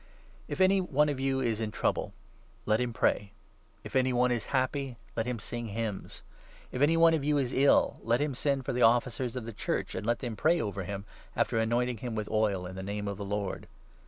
If 0.47 0.59
any 0.59 0.81
one 0.81 1.09
of 1.09 1.19
you 1.19 1.41
is 1.41 1.61
in 1.61 1.69
trouble, 1.69 2.11
let 2.65 2.79
him 2.81 2.91
pray; 2.91 3.11
13 3.11 3.21
The 3.21 3.29
Power 3.29 3.91
jf 3.91 4.07
anv 4.07 4.13
one 4.15 4.31
is 4.31 4.45
happy, 4.47 4.97
let 5.15 5.27
him 5.27 5.37
sing 5.37 5.67
hymns 5.67 6.23
If 6.71 6.79
14 6.79 6.79
Prayer. 6.79 6.79
anv 6.97 6.99
one 7.01 7.13
°f 7.13 7.19
vou 7.19 7.35
1S 7.35 7.97
'^> 8.03 8.03
^et 8.03 8.19
him 8.19 8.33
send 8.33 8.65
for 8.65 8.73
the 8.73 8.81
Officers 8.81 9.35
of 9.35 9.45
the 9.45 9.53
Church, 9.53 9.93
and 9.93 10.03
let 10.03 10.17
them 10.17 10.35
pray 10.35 10.59
over 10.59 10.85
him, 10.85 11.05
after 11.35 11.59
anointing 11.59 11.97
him 11.97 12.15
with 12.15 12.29
oil 12.31 12.65
in 12.65 12.75
the 12.75 12.81
name 12.81 13.07
of 13.07 13.17
the 13.17 13.23
Lord. 13.25 13.67